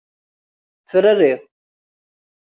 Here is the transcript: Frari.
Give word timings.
Frari. 0.91 1.31